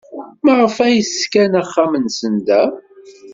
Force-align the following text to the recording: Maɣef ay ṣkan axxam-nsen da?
Maɣef 0.43 0.75
ay 0.85 0.97
ṣkan 1.21 1.51
axxam-nsen 1.61 2.35
da? 2.47 2.63